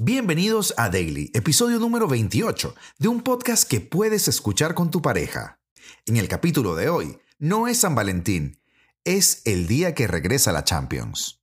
[0.00, 5.58] Bienvenidos a Daily, episodio número 28 de un podcast que puedes escuchar con tu pareja.
[6.06, 8.62] En el capítulo de hoy, no es San Valentín,
[9.04, 11.42] es el día que regresa la Champions.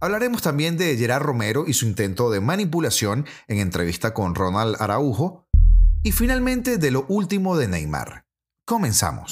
[0.00, 5.46] Hablaremos también de Gerard Romero y su intento de manipulación en entrevista con Ronald Araujo.
[6.02, 8.24] Y finalmente de lo último de Neymar.
[8.64, 9.30] Comenzamos.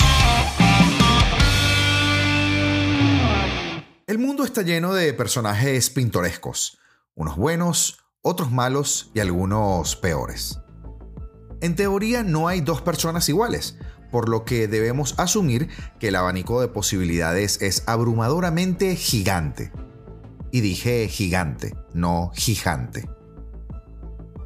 [4.06, 6.78] El mundo está lleno de personajes pintorescos
[7.18, 10.60] unos buenos, otros malos y algunos peores.
[11.60, 13.76] En teoría no hay dos personas iguales,
[14.12, 15.68] por lo que debemos asumir
[15.98, 19.72] que el abanico de posibilidades es abrumadoramente gigante.
[20.52, 23.10] Y dije gigante, no gigante.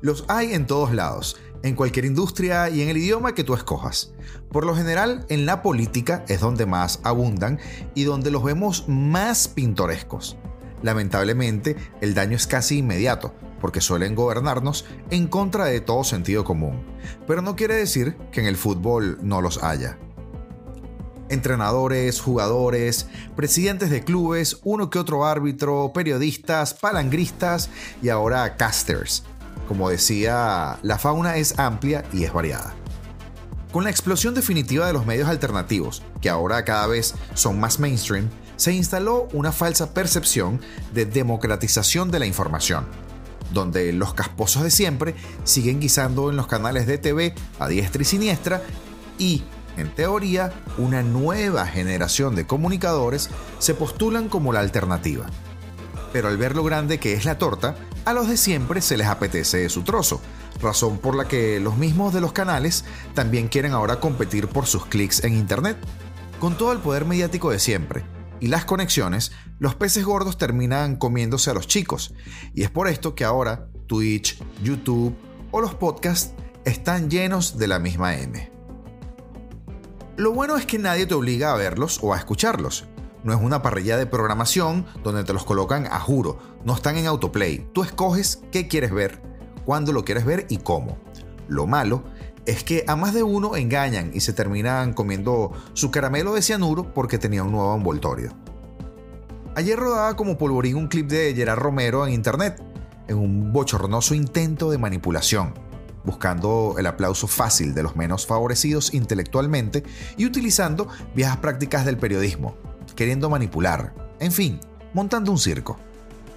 [0.00, 4.14] Los hay en todos lados, en cualquier industria y en el idioma que tú escojas.
[4.50, 7.60] Por lo general, en la política es donde más abundan
[7.94, 10.38] y donde los vemos más pintorescos.
[10.82, 16.84] Lamentablemente, el daño es casi inmediato, porque suelen gobernarnos en contra de todo sentido común,
[17.26, 19.98] pero no quiere decir que en el fútbol no los haya.
[21.28, 27.70] Entrenadores, jugadores, presidentes de clubes, uno que otro árbitro, periodistas, palangristas
[28.02, 29.22] y ahora casters.
[29.68, 32.74] Como decía, la fauna es amplia y es variada.
[33.70, 38.28] Con la explosión definitiva de los medios alternativos, que ahora cada vez son más mainstream,
[38.56, 40.60] se instaló una falsa percepción
[40.92, 42.86] de democratización de la información,
[43.52, 48.04] donde los casposos de siempre siguen guisando en los canales de TV a diestra y
[48.04, 48.62] siniestra
[49.18, 49.44] y,
[49.76, 55.26] en teoría, una nueva generación de comunicadores se postulan como la alternativa.
[56.12, 59.06] Pero al ver lo grande que es la torta, a los de siempre se les
[59.06, 60.20] apetece su trozo,
[60.60, 64.86] razón por la que los mismos de los canales también quieren ahora competir por sus
[64.86, 65.78] clics en Internet.
[66.38, 68.02] Con todo el poder mediático de siempre,
[68.42, 72.12] y las conexiones, los peces gordos terminan comiéndose a los chicos.
[72.54, 75.14] Y es por esto que ahora Twitch, YouTube
[75.52, 78.50] o los podcasts están llenos de la misma M.
[80.16, 82.88] Lo bueno es que nadie te obliga a verlos o a escucharlos.
[83.22, 87.06] No es una parrilla de programación donde te los colocan a juro, no están en
[87.06, 87.68] autoplay.
[87.72, 89.22] Tú escoges qué quieres ver,
[89.64, 90.98] cuándo lo quieres ver y cómo.
[91.46, 92.02] Lo malo
[92.46, 96.92] es que a más de uno engañan y se terminan comiendo su caramelo de cianuro
[96.92, 98.32] porque tenía un nuevo envoltorio.
[99.54, 102.62] Ayer rodaba como polvorín un clip de Gerard Romero en internet,
[103.06, 105.54] en un bochornoso intento de manipulación,
[106.04, 109.84] buscando el aplauso fácil de los menos favorecidos intelectualmente
[110.16, 112.56] y utilizando viejas prácticas del periodismo,
[112.96, 114.58] queriendo manipular, en fin,
[114.94, 115.78] montando un circo.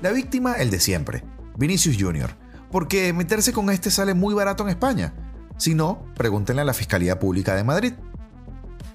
[0.01, 1.23] La víctima, el de siempre,
[1.57, 2.35] Vinicius Jr.,
[2.69, 5.24] porque meterse con este sale muy barato en España
[5.57, 7.93] si no, pregúntenle a la Fiscalía Pública de Madrid.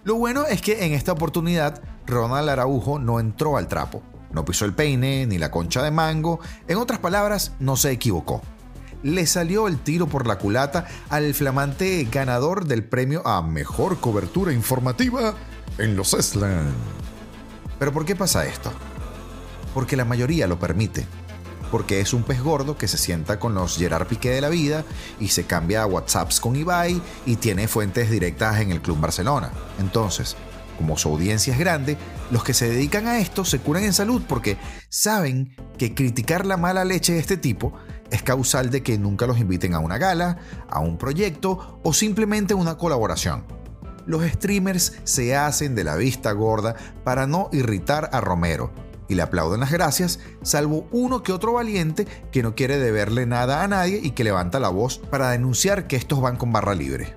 [0.04, 4.65] Lo bueno es que en esta oportunidad Ronald Araujo no entró al trapo, no pisó
[4.65, 8.43] el peine ni la concha de mango, en otras palabras, no se equivocó.
[9.03, 14.53] Le salió el tiro por la culata al flamante ganador del premio a Mejor Cobertura
[14.53, 15.34] Informativa
[15.78, 16.72] en los Eslan.
[17.78, 18.70] Pero ¿por qué pasa esto?
[19.72, 21.06] Porque la mayoría lo permite
[21.70, 24.84] porque es un pez gordo que se sienta con los Gerard Piqué de la vida
[25.19, 29.53] y se cambia a WhatsApps con Ibai y tiene fuentes directas en el Club Barcelona.
[29.78, 30.36] Entonces,
[30.76, 31.98] como su audiencia es grande,
[32.31, 34.56] los que se dedican a esto se curan en salud porque
[34.88, 37.75] saben que criticar la mala leche de este tipo
[38.10, 40.38] es causal de que nunca los inviten a una gala,
[40.69, 43.44] a un proyecto o simplemente una colaboración.
[44.06, 48.72] Los streamers se hacen de la vista gorda para no irritar a Romero
[49.10, 53.65] y le aplauden las gracias, salvo uno que otro valiente que no quiere deberle nada
[53.65, 57.12] a nadie y que levanta la voz para denunciar que estos van con barra libre.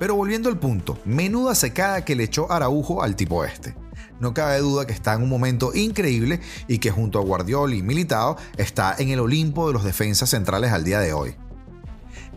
[0.00, 3.76] Pero volviendo al punto, menuda secada que le echó Araujo al tipo este.
[4.18, 7.82] No cabe duda que está en un momento increíble y que junto a Guardiola y
[7.82, 11.36] Militao está en el Olimpo de los defensas centrales al día de hoy.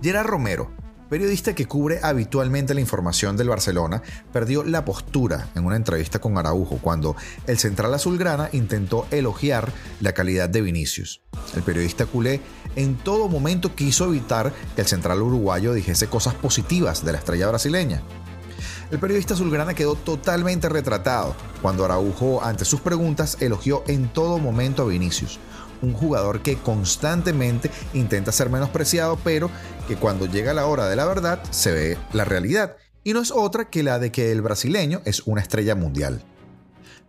[0.04, 0.72] Gerard Romero,
[1.10, 4.02] periodista que cubre habitualmente la información del Barcelona,
[4.32, 7.16] perdió la postura en una entrevista con Araujo cuando
[7.48, 11.22] el central azulgrana intentó elogiar la calidad de Vinicius.
[11.56, 12.42] El periodista culé
[12.76, 17.48] en todo momento quiso evitar que el central uruguayo dijese cosas positivas de la estrella
[17.48, 18.04] brasileña.
[18.92, 24.84] El periodista azulgrana quedó totalmente retratado cuando Araujo, ante sus preguntas, elogió en todo momento
[24.84, 25.40] a Vinicius,
[25.82, 29.50] un jugador que constantemente intenta ser menospreciado, pero
[29.88, 33.32] que cuando llega la hora de la verdad se ve la realidad, y no es
[33.32, 36.24] otra que la de que el brasileño es una estrella mundial.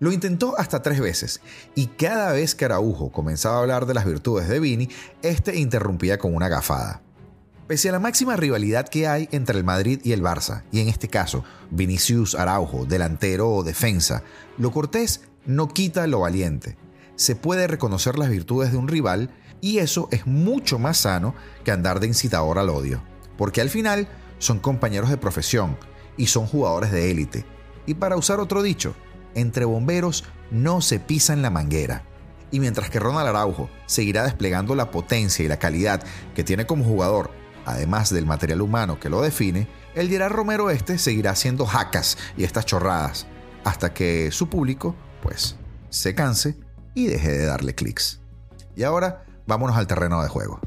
[0.00, 1.40] Lo intentó hasta tres veces,
[1.74, 4.88] y cada vez que Araujo comenzaba a hablar de las virtudes de Vini,
[5.22, 7.02] este interrumpía con una gafada.
[7.66, 10.88] Pese a la máxima rivalidad que hay entre el Madrid y el Barça, y en
[10.88, 14.22] este caso Vinicius Araujo, delantero o defensa,
[14.56, 16.76] lo cortés no quita lo valiente
[17.18, 19.30] se puede reconocer las virtudes de un rival,
[19.60, 21.34] Y eso es mucho más sano
[21.64, 23.02] que andar de incitador al odio,
[23.36, 24.06] porque al final
[24.38, 25.76] son compañeros de profesión
[26.16, 27.44] y son jugadores de élite.
[27.84, 28.94] Y para usar otro dicho,
[29.34, 30.22] entre bomberos
[30.52, 32.04] no se pisa en la manguera.
[32.52, 36.04] Y mientras que Ronald Araujo seguirá desplegando la potencia y la calidad
[36.36, 37.32] que tiene como jugador,
[37.66, 39.66] además del material humano que lo define,
[39.96, 43.26] el Gerard Romero este seguirá haciendo jacas y estas chorradas,
[43.64, 45.56] hasta que su público, pues,
[45.90, 46.67] se canse
[46.98, 48.20] y deje de darle clics.
[48.74, 50.60] Y ahora, vámonos al terreno de juego.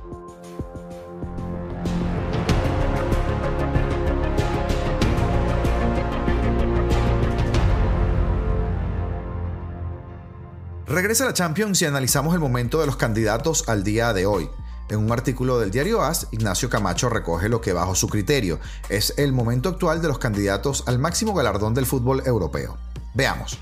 [10.87, 14.49] Regresa la Champions y analizamos el momento de los candidatos al día de hoy.
[14.89, 19.13] En un artículo del diario AS, Ignacio Camacho recoge lo que bajo su criterio es
[19.17, 22.77] el momento actual de los candidatos al máximo galardón del fútbol europeo.
[23.13, 23.57] Veamos.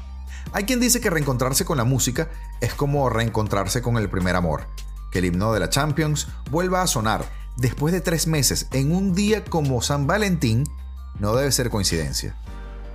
[0.51, 2.29] Hay quien dice que reencontrarse con la música
[2.59, 4.67] es como reencontrarse con el primer amor,
[5.11, 7.23] que el himno de la Champions vuelva a sonar
[7.57, 10.63] después de tres meses en un día como San Valentín
[11.19, 12.35] no debe ser coincidencia.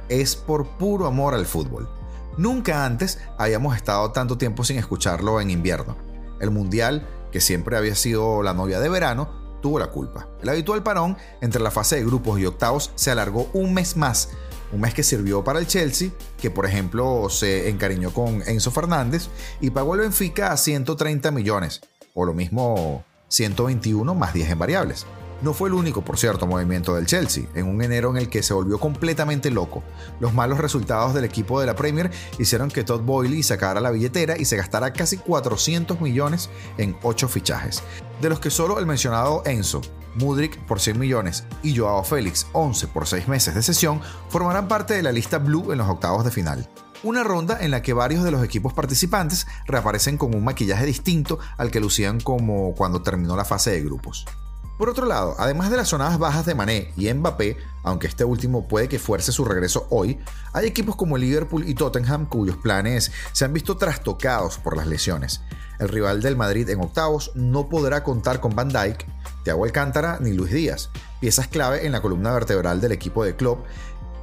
[0.08, 1.88] Es por puro amor al fútbol.
[2.36, 5.96] Nunca antes habíamos estado tanto tiempo sin escucharlo en invierno.
[6.40, 10.28] El Mundial, que siempre había sido la novia de verano, tuvo la culpa.
[10.42, 14.30] El habitual parón entre la fase de grupos y octavos se alargó un mes más,
[14.74, 16.10] un mes que sirvió para el Chelsea,
[16.40, 19.28] que por ejemplo se encariñó con Enzo Fernández
[19.60, 21.80] y pagó el Benfica a 130 millones,
[22.12, 25.06] o lo mismo 121 más 10 en variables.
[25.42, 28.42] No fue el único, por cierto, movimiento del Chelsea, en un enero en el que
[28.42, 29.82] se volvió completamente loco.
[30.18, 34.36] Los malos resultados del equipo de la Premier hicieron que Todd Boyle sacara la billetera
[34.38, 37.82] y se gastara casi 400 millones en 8 fichajes,
[38.22, 39.82] de los que solo el mencionado Enzo,
[40.14, 44.94] Mudrik por 100 millones y Joao Félix 11 por 6 meses de sesión formarán parte
[44.94, 46.68] de la lista Blue en los octavos de final.
[47.02, 51.38] Una ronda en la que varios de los equipos participantes reaparecen con un maquillaje distinto
[51.58, 54.24] al que lucían como cuando terminó la fase de grupos.
[54.78, 58.66] Por otro lado, además de las sonadas bajas de Mané y Mbappé, aunque este último
[58.66, 60.18] puede que fuerce su regreso hoy,
[60.52, 65.42] hay equipos como Liverpool y Tottenham cuyos planes se han visto trastocados por las lesiones.
[65.78, 69.06] El rival del Madrid en octavos no podrá contar con Van Dijk,
[69.44, 73.58] Thiago Alcántara ni Luis Díaz, piezas clave en la columna vertebral del equipo de club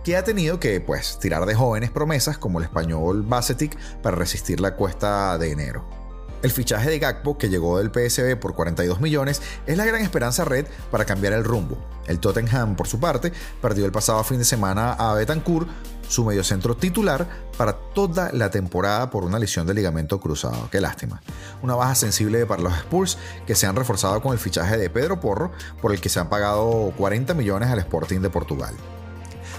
[0.03, 4.59] que ha tenido que pues, tirar de jóvenes promesas como el español Basetic para resistir
[4.59, 6.00] la cuesta de enero.
[6.41, 10.43] El fichaje de Gakpo, que llegó del PSB por 42 millones, es la gran esperanza
[10.43, 11.77] red para cambiar el rumbo.
[12.07, 15.67] El Tottenham, por su parte, perdió el pasado fin de semana a Betancourt,
[16.07, 17.27] su mediocentro titular,
[17.57, 20.67] para toda la temporada por una lesión de ligamento cruzado.
[20.71, 21.21] Qué lástima.
[21.61, 25.19] Una baja sensible para los Spurs, que se han reforzado con el fichaje de Pedro
[25.19, 28.73] Porro, por el que se han pagado 40 millones al Sporting de Portugal.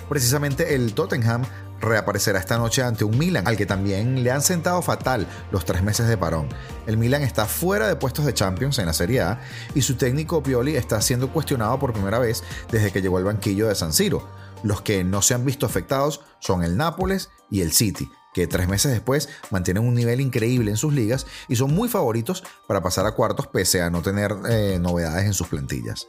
[0.08, 1.44] Precisamente el Tottenham
[1.82, 5.82] reaparecerá esta noche ante un Milan, al que también le han sentado fatal los tres
[5.82, 6.48] meses de parón.
[6.86, 9.40] El Milan está fuera de puestos de Champions en la Serie A
[9.74, 13.68] y su técnico Pioli está siendo cuestionado por primera vez desde que llegó al banquillo
[13.68, 14.26] de San Siro.
[14.62, 18.68] Los que no se han visto afectados son el Nápoles y el City, que tres
[18.68, 23.06] meses después mantienen un nivel increíble en sus ligas y son muy favoritos para pasar
[23.06, 26.06] a cuartos pese a no tener eh, novedades en sus plantillas.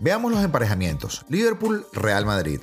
[0.00, 1.24] Veamos los emparejamientos.
[1.28, 2.60] Liverpool-Real Madrid.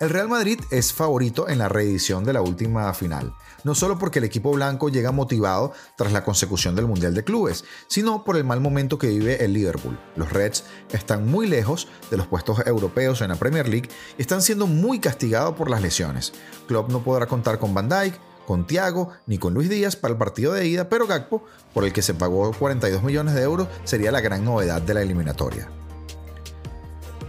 [0.00, 4.18] El Real Madrid es favorito en la reedición de la última final, no solo porque
[4.18, 8.44] el equipo blanco llega motivado tras la consecución del Mundial de Clubes, sino por el
[8.44, 10.00] mal momento que vive el Liverpool.
[10.16, 14.40] Los Reds están muy lejos de los puestos europeos en la Premier League y están
[14.40, 16.32] siendo muy castigados por las lesiones.
[16.66, 20.18] Klopp no podrá contar con Van Dijk, con Thiago ni con Luis Díaz para el
[20.18, 24.12] partido de ida, pero Gakpo, por el que se pagó 42 millones de euros, sería
[24.12, 25.70] la gran novedad de la eliminatoria.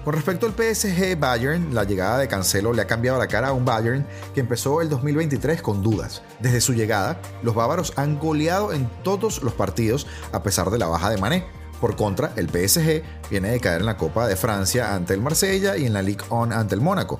[0.04, 3.54] Con respecto al PSG Bayern, la llegada de Cancelo le ha cambiado la cara a
[3.54, 4.04] un Bayern
[4.34, 6.24] que empezó el 2023 con dudas.
[6.40, 10.88] Desde su llegada, los bávaros han goleado en todos los partidos a pesar de la
[10.88, 11.46] baja de Mané.
[11.80, 15.78] Por contra, el PSG viene de caer en la Copa de Francia ante el Marsella
[15.78, 17.20] y en la Ligue 1 ante el Mónaco.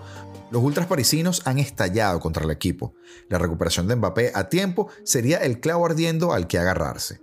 [0.50, 2.96] Los ultras parisinos han estallado contra el equipo.
[3.30, 7.21] La recuperación de Mbappé a tiempo sería el clavo ardiendo al que agarrarse.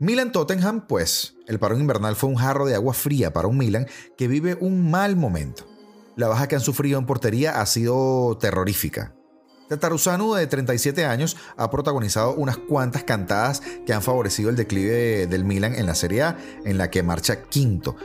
[0.00, 3.88] Milan Tottenham, pues el parón invernal fue un jarro de agua fría para un Milan
[4.16, 5.66] que vive un mal momento.
[6.14, 9.16] La baja que han sufrido en portería ha sido terrorífica.
[9.68, 15.44] Tataruzanu, de 37 años, ha protagonizado unas cuantas cantadas que han favorecido el declive del
[15.44, 17.96] Milan en la Serie A, en la que marcha quinto,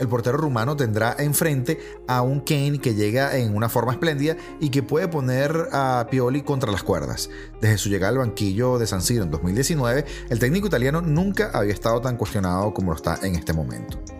[0.00, 1.78] el portero rumano tendrá enfrente
[2.08, 6.42] a un Kane que llega en una forma espléndida y que puede poner a Pioli
[6.42, 7.30] contra las cuerdas.
[7.60, 11.72] Desde su llegada al banquillo de San Siro en 2019, el técnico italiano nunca había
[11.72, 14.19] estado tan cuestionado como lo está en este momento.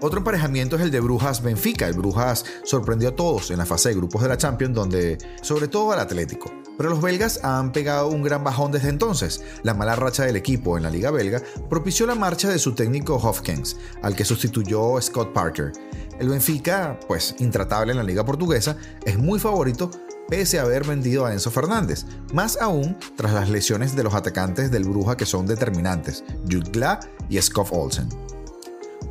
[0.00, 1.88] Otro emparejamiento es el de Brujas Benfica.
[1.88, 5.66] El Brujas sorprendió a todos en la fase de grupos de la Champions, donde sobre
[5.66, 6.52] todo al Atlético.
[6.76, 9.42] Pero los belgas han pegado un gran bajón desde entonces.
[9.64, 13.16] La mala racha del equipo en la liga belga propició la marcha de su técnico
[13.16, 15.72] Hofkens, al que sustituyó Scott Parker.
[16.20, 19.90] El Benfica, pues intratable en la liga portuguesa, es muy favorito
[20.28, 24.70] pese a haber vendido a Enzo Fernández, más aún tras las lesiones de los atacantes
[24.70, 28.37] del Bruja que son determinantes, Jude Gla y Skoff Olsen.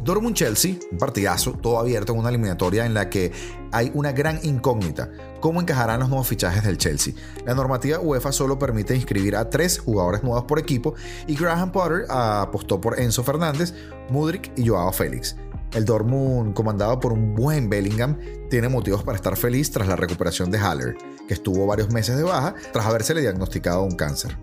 [0.08, 3.34] Dortmund-Chelsea, un partidazo, todo abierto en una eliminatoria en la que
[3.74, 5.12] hay una gran incógnita.
[5.42, 7.14] ¿Cómo encajarán los nuevos fichajes del Chelsea?
[7.46, 10.96] La normativa UEFA solo permite inscribir a tres jugadores nuevos por equipo
[11.28, 13.74] y Graham Potter apostó por Enzo Fernández,
[14.10, 15.36] Mudrik y Joao Félix.
[15.74, 18.18] El Dortmund, comandado por un buen Bellingham,
[18.50, 20.96] tiene motivos para estar feliz tras la recuperación de Haller,
[21.28, 24.38] que estuvo varios meses de baja tras habérsele diagnosticado un cáncer.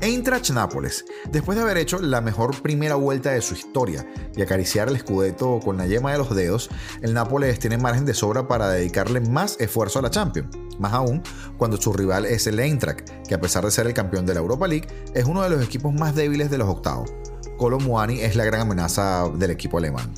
[0.00, 4.88] Eintracht Nápoles, después de haber hecho la mejor primera vuelta de su historia y acariciar
[4.88, 6.70] el escudeto con la yema de los dedos,
[7.02, 10.56] el Nápoles tiene margen de sobra para dedicarle más esfuerzo a la Champions.
[10.78, 11.20] Más aún
[11.56, 14.40] cuando su rival es el Eintracht, que a pesar de ser el campeón de la
[14.40, 17.12] Europa League, es uno de los equipos más débiles de los octavos.
[17.56, 20.14] Colo Muani es la gran amenaza del equipo alemán.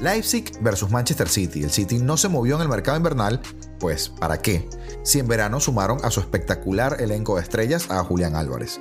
[0.00, 1.64] Leipzig versus Manchester City.
[1.64, 3.40] El City no se movió en el mercado invernal,
[3.78, 4.68] pues ¿para qué?
[5.02, 8.80] Si en verano sumaron a su espectacular elenco de estrellas a Julián Álvarez.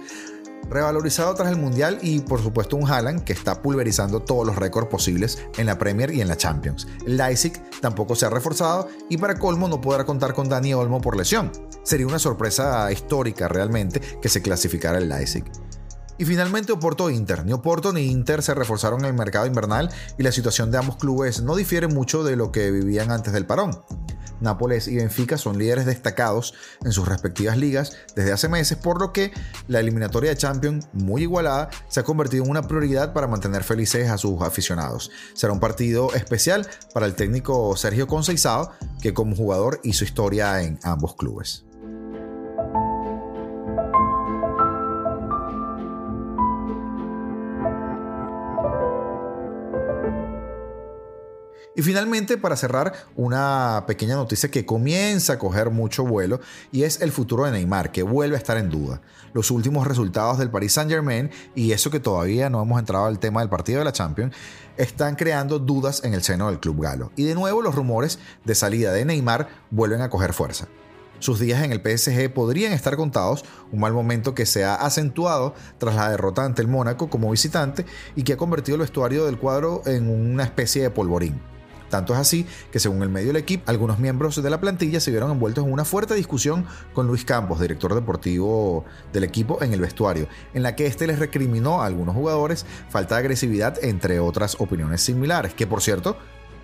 [0.70, 4.90] Revalorizado tras el Mundial y por supuesto un Haaland que está pulverizando todos los récords
[4.90, 6.88] posibles en la Premier y en la Champions.
[7.06, 11.16] Leipzig tampoco se ha reforzado y para colmo no podrá contar con Dani Olmo por
[11.16, 11.52] lesión.
[11.84, 15.46] Sería una sorpresa histórica realmente que se clasificara el Leipzig.
[16.18, 17.46] Y finalmente Oporto Inter.
[17.46, 20.98] Ni Oporto ni Inter se reforzaron en el mercado invernal y la situación de ambos
[20.98, 23.80] clubes no difiere mucho de lo que vivían antes del parón.
[24.42, 26.54] Nápoles y Benfica son líderes destacados
[26.84, 29.32] en sus respectivas ligas desde hace meses, por lo que
[29.68, 34.10] la eliminatoria de Champions, muy igualada, se ha convertido en una prioridad para mantener felices
[34.10, 35.12] a sus aficionados.
[35.34, 40.80] Será un partido especial para el técnico Sergio Conceizado, que como jugador hizo historia en
[40.84, 41.67] ambos clubes.
[51.78, 56.42] Y finalmente, para cerrar, una pequeña noticia que comienza a coger mucho vuelo
[56.72, 59.00] y es el futuro de Neymar, que vuelve a estar en duda.
[59.34, 63.20] Los últimos resultados del Paris Saint Germain y eso que todavía no hemos entrado al
[63.20, 64.36] tema del partido de la Champions,
[64.76, 67.12] están creando dudas en el seno del club galo.
[67.16, 70.68] Y de nuevo los rumores de salida de Neymar vuelven a coger fuerza.
[71.20, 75.54] Sus días en el PSG podrían estar contados, un mal momento que se ha acentuado
[75.78, 79.38] tras la derrota ante el Mónaco como visitante y que ha convertido el vestuario del
[79.38, 81.40] cuadro en una especie de polvorín.
[81.90, 85.12] Tanto es así que según el medio del equipo, algunos miembros de la plantilla se
[85.12, 89.82] vieron envueltos en una fuerte discusión con Luis Campos, director deportivo del equipo, en el
[89.82, 94.58] vestuario, en la que este les recriminó a algunos jugadores falta de agresividad, entre otras
[94.60, 96.18] opiniones similares, que por cierto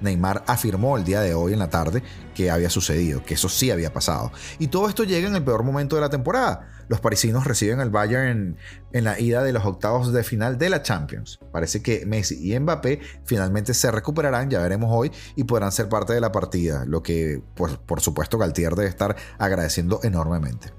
[0.03, 2.03] Neymar afirmó el día de hoy en la tarde
[2.35, 4.31] que había sucedido, que eso sí había pasado.
[4.59, 6.69] Y todo esto llega en el peor momento de la temporada.
[6.89, 8.57] Los parisinos reciben al Bayern
[8.91, 11.39] en, la ida de los octavos de final de la Champions.
[11.51, 16.13] Parece que Messi y Mbappé finalmente se recuperarán, ya veremos hoy, y podrán ser parte
[16.13, 20.71] de la partida, lo que pues, por supuesto Galtier debe estar agradeciendo enormemente.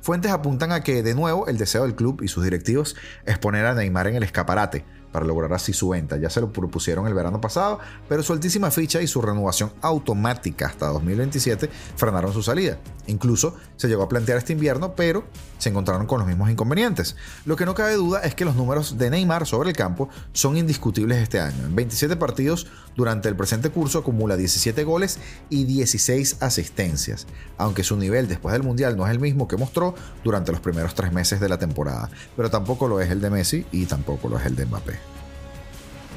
[0.00, 2.96] Fuentes apuntan a que de nuevo el deseo del club y sus directivos
[3.26, 4.84] es poner a Neymar en el escaparate
[5.18, 6.16] para lograr así su venta.
[6.16, 10.66] Ya se lo propusieron el verano pasado, pero su altísima ficha y su renovación automática
[10.66, 12.78] hasta 2027 frenaron su salida.
[13.08, 15.24] Incluso se llegó a plantear este invierno, pero
[15.58, 17.16] se encontraron con los mismos inconvenientes.
[17.46, 20.56] Lo que no cabe duda es que los números de Neymar sobre el campo son
[20.56, 21.64] indiscutibles este año.
[21.66, 25.18] En 27 partidos durante el presente curso acumula 17 goles
[25.50, 29.96] y 16 asistencias, aunque su nivel después del Mundial no es el mismo que mostró
[30.22, 33.66] durante los primeros tres meses de la temporada, pero tampoco lo es el de Messi
[33.72, 35.07] y tampoco lo es el de Mbappé.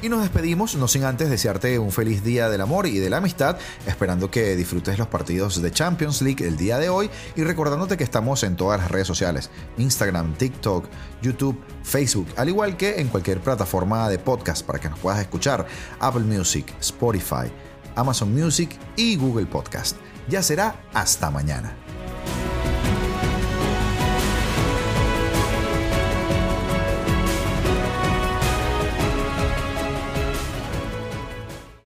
[0.02, 3.18] Y nos despedimos, no sin antes desearte un feliz día del amor y de la
[3.18, 3.56] amistad,
[3.86, 8.02] esperando que disfrutes los partidos de Champions League el día de hoy y recordándote que
[8.02, 10.86] estamos en todas las redes sociales, Instagram, TikTok,
[11.22, 15.66] YouTube, Facebook, al igual que en cualquier plataforma de podcast para que nos puedas escuchar,
[16.00, 17.52] Apple Music, Spotify,
[17.94, 19.96] Amazon Music y Google Podcast.
[20.28, 21.81] Ya será hasta mañana.